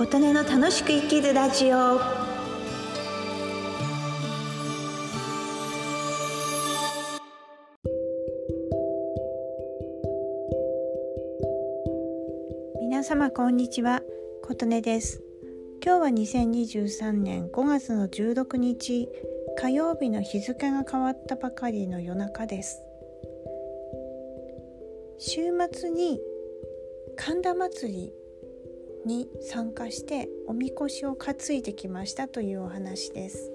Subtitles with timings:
[0.00, 2.00] 琴音の楽しく生きるラジオ。
[12.80, 14.00] 皆様こんにちは。
[14.42, 15.22] 琴音です。
[15.84, 19.06] 今日は2023年5月の16日
[19.58, 22.80] 火曜日の日付が変わったばかりの夜中です。
[25.18, 26.18] 週末に
[27.16, 28.19] 神田祭り
[29.06, 33.52] に参加しておみこしを担いできましたというお話です。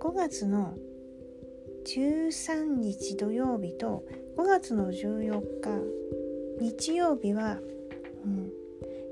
[0.00, 0.76] 5月の
[1.86, 4.04] 13日土曜日と
[4.36, 6.02] 5月の14日
[6.60, 7.58] 日曜日は、
[8.24, 8.50] うん、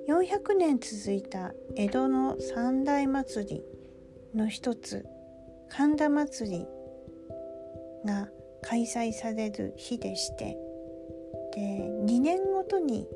[0.09, 3.63] 400年続いた江戸の三大祭り
[4.35, 5.07] の一つ
[5.69, 6.67] 神田祭り
[8.05, 8.29] が
[8.63, 10.57] 開催される日でして
[11.55, 11.61] で
[12.05, 13.07] 2年ごとに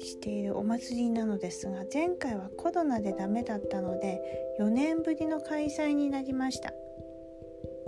[0.00, 4.20] しているお祭りなのですが前回はコロナでダメだったので
[4.60, 6.72] 4年ぶりの開催になりました。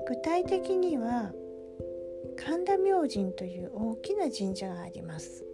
[0.06, 1.32] 具体的には
[2.36, 5.44] 神田明神という大きな神社があります。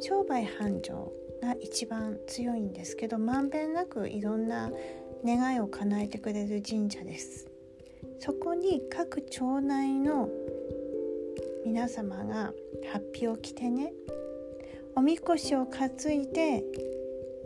[0.00, 4.70] 商売繁盛が一番強いんですけどまんべんなくいろんな
[5.24, 7.48] 願いを叶えてくれる神社です。
[8.18, 10.28] そこに各町内の
[11.64, 12.52] 皆様が
[12.92, 13.92] ハッピーを着てね
[14.96, 16.64] おみこしを担いで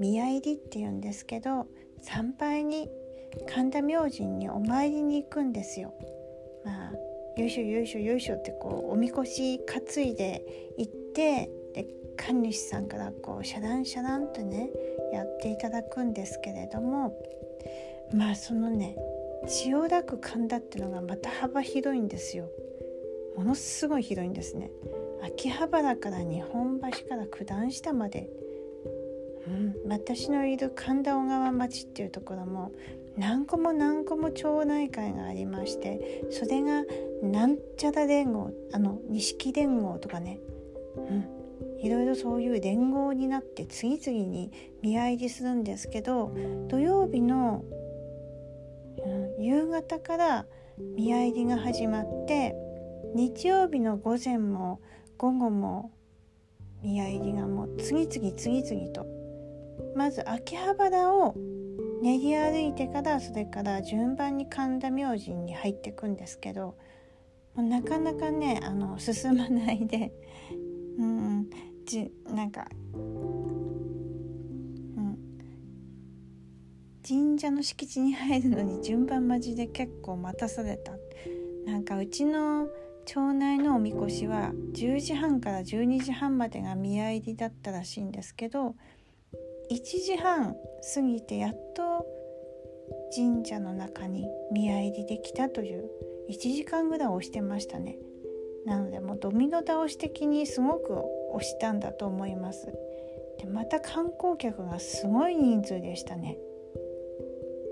[0.01, 1.67] 宮入りっていうんですけど
[2.03, 2.91] 参拝に
[3.49, 5.93] 神田明神にお参りに行くんですよ。
[6.65, 6.93] まあ
[7.41, 14.71] よいしょよいしょよいしょってこうおみこし担いで行ってで神主さんからこうシャランシャランとね
[15.13, 17.17] やっていただくんですけれども
[18.13, 18.97] まあそのね
[19.47, 22.49] 千代田区神田っていうのがまた幅広いんですよ。
[23.37, 24.71] ものすごい広いんですね。
[25.25, 28.29] 秋葉原から日本橋から九段下まで、
[29.47, 32.73] うん、私のいる神田小川町っていうところも
[33.17, 36.85] 何個も何個も町内会がありましてそれが
[37.23, 40.41] なんちゃら連合あの錦連合とかね、
[40.97, 41.27] うん、
[41.81, 46.35] いろいろそういう連合になって次々に見合いりするんですけど
[46.69, 47.65] 土曜日の、
[49.39, 50.47] うん、夕方から
[50.97, 52.55] 見合いりが始まって
[53.15, 54.81] 日曜日の午前も
[55.19, 55.91] 午後も
[56.83, 59.07] 宮入りがもう次々次々と。
[59.97, 61.35] まず秋葉原を
[62.03, 66.77] 練り歩いてからそれから順番に神田明神に入っていくんですけど
[67.57, 70.13] なかなかねあの進まないで。
[70.99, 71.51] うん
[71.85, 75.19] じなんか、うん、
[77.07, 80.93] 神社の敷地に入るのに順番待ちで結構待たされた。
[81.67, 82.69] なんかうちの
[83.07, 88.75] 町内のおみこしは10時半から12時半までが宮入りだったらしいんですけど
[89.71, 90.57] 1時半
[90.95, 92.07] 過ぎてやっと
[93.15, 95.91] 神社の中に宮入りできたという
[96.31, 97.97] 1時間ぐらい押してましたね。
[98.67, 102.67] なのでもうドミノ倒し的にすごく押したんだと思います。
[103.39, 106.39] でまた観光客がすごい人数でしたね。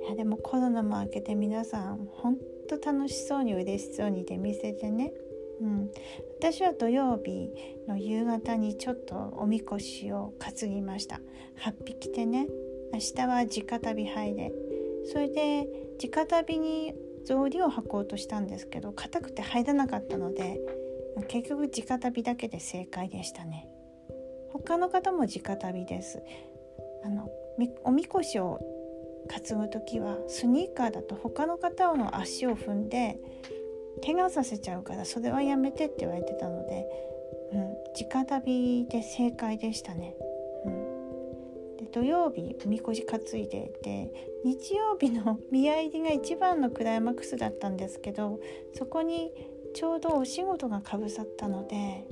[0.07, 2.37] いやでもコロナも明けて皆さん本
[2.69, 5.13] 当楽しそうに嬉しそうに出店でね。
[5.61, 5.91] うん、
[6.41, 7.51] 私は土曜日
[7.87, 11.21] の夕方にちょっとおみこしを担ぎました。
[11.61, 12.49] 8匹でね。
[12.93, 14.53] 明日は直旅杯で
[15.07, 15.67] それで
[16.03, 20.61] 直旅に草履を履こうとしたんですけど硬くて入らなかったので
[21.29, 23.69] 結局直旅だけで正解でしたね。
[24.53, 26.23] 他の方も直旅です。
[27.05, 27.31] あの
[27.85, 28.61] おみこしを
[29.29, 33.19] 担ぐ時はスニーカーだと他の方の足を踏んで
[34.05, 36.87] 怪我させちゃうからそれはやめてって言われてたので、
[37.53, 37.61] うん、
[38.11, 40.17] 直旅で正解でしたね。
[40.65, 44.13] うん、で土曜日みこし担いでで
[44.45, 48.41] 日曜日の宮入りが一番のクライマックスだったんですけど
[48.75, 49.33] そこに
[49.75, 52.05] ちょうどお仕事がかぶさったので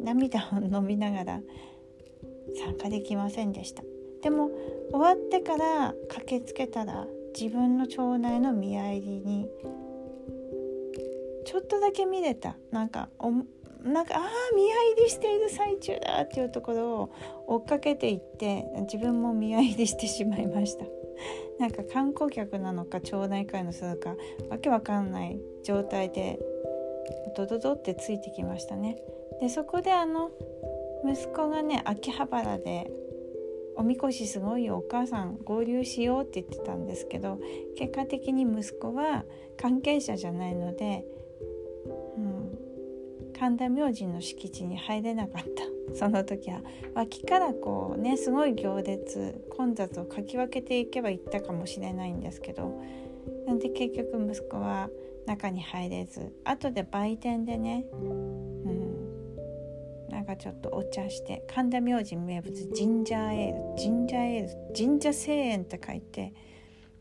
[0.00, 1.40] 涙を飲みながら
[2.56, 3.82] 参加できませんでした
[4.22, 4.50] でも
[4.90, 7.06] 終わってから駆けつけたら
[7.38, 9.48] 自分の町内の宮入りに
[11.44, 12.56] ちょっとだけ見れた。
[12.70, 13.30] なんかお
[13.86, 14.66] なんかああ見合
[15.00, 17.10] いりしている最中だっていうところを
[17.46, 20.84] 追っかけていって自分も見合いりしてしまいました
[21.60, 24.16] なんか観光客なのか町内会の人なのか
[24.50, 26.40] わけわかんない状態で
[27.36, 28.96] ドドドってついてきましたね。
[29.40, 30.30] でそこであの
[31.04, 32.90] 息子がね秋葉原で
[33.76, 37.38] おみこしすごいよお母さん合流しようって言ってたんですけど
[37.76, 39.24] 結果的に息子は
[39.56, 41.04] 関係者じゃないので
[42.16, 42.58] うん
[43.38, 45.64] 神田明神の敷地に入れなかった。
[45.94, 46.62] その時は
[46.94, 52.80] 脇からこうねすごい行列混雑をかき分けていけば行ったかもしれないんですけど
[53.46, 54.90] なんで結局息子は
[55.26, 57.84] 中に入れず後で売店でね、
[60.36, 66.34] ちょっとお茶して神田明神名物ジンジャーエールジンジャーエールジンジャー製塩って書いて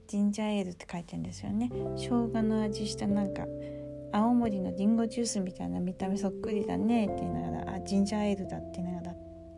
[0.07, 1.71] ジンジャーエールって書いてんですよね。
[1.95, 3.45] 生姜の味したなんか
[4.11, 9.13] 青森のりんごジュースみたいな見た目そっくりだねって言いながらあジンジャーエールだって言いなが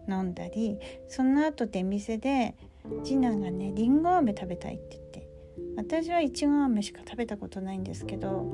[0.07, 2.55] ら飲んだりその後出店で
[3.03, 5.27] 次男がねりんご飴食べたいって言って
[5.75, 8.47] 私はいちご飴しか食べたことないんですけど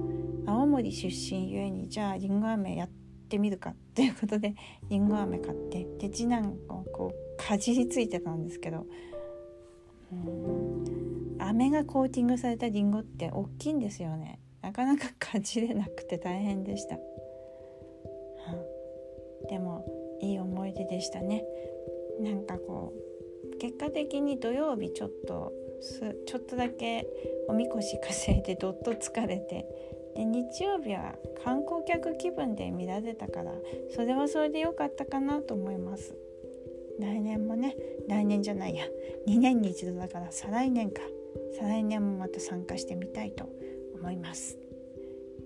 [0.45, 3.02] 青森出身ゆえにじゃありんご飴やって
[3.33, 4.53] てみるかっていうことで
[4.89, 8.85] りんご飴買ってで次男をこうかじりついてたんですけど
[10.11, 14.39] うん飴がコーティングされたりんごって大きいんですよね。
[14.61, 16.99] なかなかかじれなくて大変でした、う
[19.45, 19.83] ん、でも
[20.21, 21.43] いい思い出でしたね。
[22.21, 22.93] なんかこ
[23.51, 25.51] う結果的に土曜日ちょっと
[26.27, 27.05] ちょっとだけ
[27.49, 29.65] おみこし稼いでどっと疲れて
[30.15, 33.51] で日曜日は観光客気分で見られたから
[33.95, 36.15] それはそれで良かったかなと思います。
[36.99, 37.75] 来年もね
[38.07, 38.85] 来年じゃないや
[39.27, 41.01] 2年に一度だから再来年か。
[41.59, 43.49] 再来年もまた参加してみたいと
[43.95, 44.57] 思います。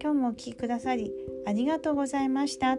[0.02, 1.12] 今日もお聴きくださり
[1.46, 2.78] ありがとうございました。